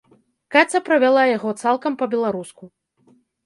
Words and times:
Каця 0.55 0.81
правяла 0.87 1.27
яго 1.37 1.49
цалкам 1.67 2.01
па-беларуску. 2.03 2.63